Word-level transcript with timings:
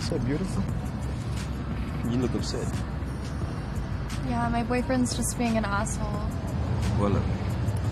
You 0.00 0.38
look 2.18 2.34
upset. 2.34 2.72
Yeah, 4.28 4.48
my 4.48 4.62
boyfriend's 4.62 5.16
just 5.16 5.36
being 5.36 5.56
an 5.56 5.64
asshole. 5.64 6.22
Well, 7.00 7.10
look, 7.10 7.24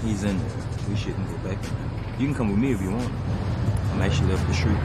he's 0.05 0.23
in 0.23 0.39
there. 0.39 0.57
We 0.89 0.95
shouldn't 0.95 1.29
go 1.29 1.37
back. 1.48 1.59
You 2.19 2.27
can 2.27 2.35
come 2.35 2.51
with 2.51 2.59
me 2.59 2.71
if 2.73 2.81
you 2.81 2.93
want. 2.93 3.11
I'm 3.91 4.03
actually 4.03 4.35
up 4.35 4.47
the 4.47 4.55
street. 4.55 4.79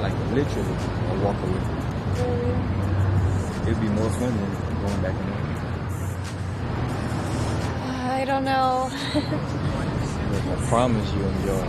Like 0.00 0.14
literally, 0.32 0.76
I'll 1.08 1.20
walk 1.22 1.36
away. 1.42 1.60
It'd 3.68 3.80
be 3.80 3.88
more 3.88 4.08
fun 4.10 4.34
than 4.34 4.50
going 4.80 5.02
back 5.02 5.14
in 5.20 5.26
there. 5.26 5.36
I 8.10 8.24
don't 8.24 8.44
know. 8.44 8.90
Look, 10.32 10.44
I 10.46 10.56
promise 10.66 11.12
you 11.12 11.26
enjoy. 11.26 11.68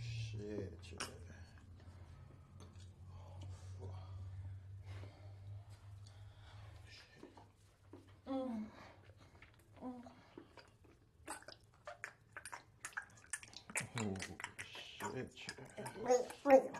Shit, 0.00 0.78
shit. 0.82 1.02
Oh, 8.26 8.50
shit, 15.34 16.73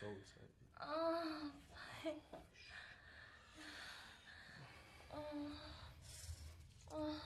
so 0.00 0.06
excited. 0.16 0.48
Oh, 0.80 1.52
my. 1.68 2.40
Oh. 5.12 5.52
Oh. 6.90 7.16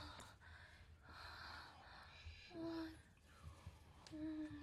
Oh. 2.52 2.88
oh. 4.12 4.53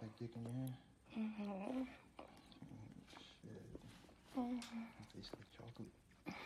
Have 0.00 0.10
dick 0.18 0.30
in 0.36 0.42
your? 0.42 0.68
Mm-hmm. 1.18 1.82
Oh, 2.18 2.24
shit. 3.18 3.62
Mm-hmm. 4.38 4.82
Tastes 5.14 5.32
like 5.36 5.50
chocolate. 5.56 5.94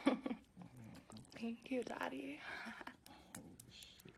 Thank 1.40 1.58
you, 1.70 1.82
Daddy. 1.82 2.40
oh, 3.36 3.40
shit. 3.70 4.16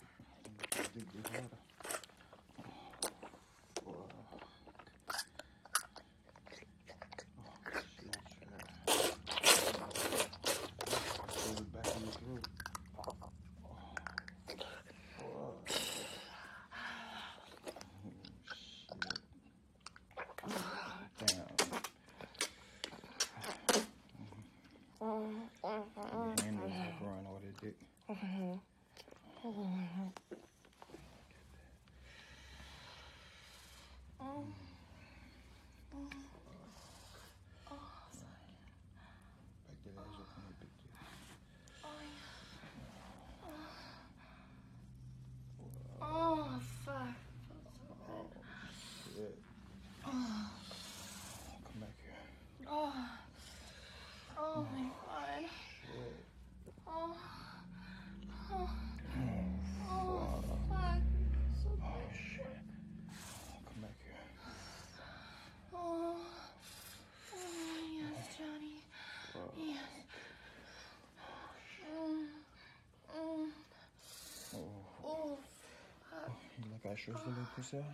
je 76.99 77.31
vais 77.31 77.41
le 77.41 77.47
pousser. 77.47 77.85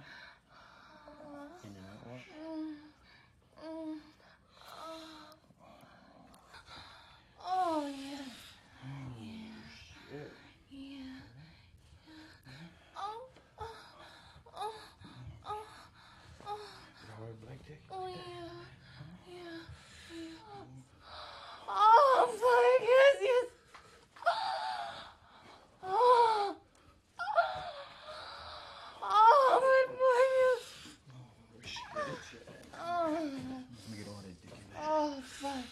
Oh, 35.42 35.46
fuck. 35.46 35.64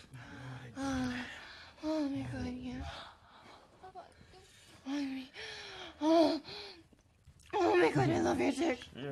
Uh, 0.77 1.13
oh 1.85 2.09
my 2.09 2.27
god, 2.33 2.55
yeah. 2.61 2.83
Oh, 7.55 7.77
my 7.77 7.91
god, 7.91 8.11
I 8.11 8.21
love 8.21 8.41
your 8.41 8.53
dick. 8.53 8.81
Yeah. 8.97 9.11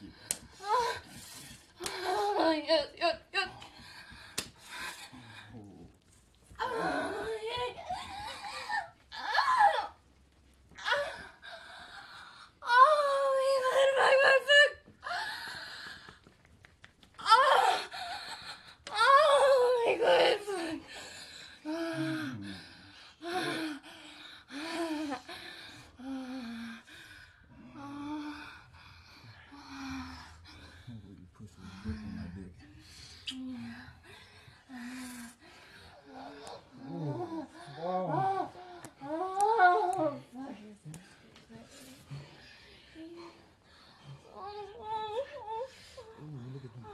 people. 0.00 0.29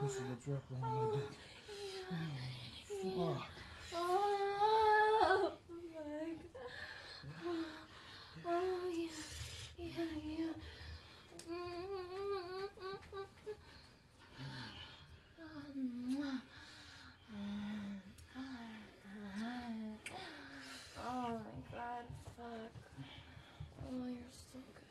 pussy 0.06 0.20
to 0.20 0.36
drop 0.48 0.62
on 0.72 0.80
my 0.82 0.88
dick. 1.16 1.30
Oh. 3.18 3.42
Oh, 3.94 3.98
my 5.68 6.30
God. 6.54 7.54
Oh, 8.46 8.88
yeah. 8.94 9.08
Yeah, 9.78 10.04
yeah. 10.38 10.54
Oh 21.08 21.28
my 21.28 21.60
god, 21.72 22.06
fuck. 22.36 22.74
Oh, 23.82 24.06
you're 24.06 24.30
so 24.30 24.58
good. 24.74 24.85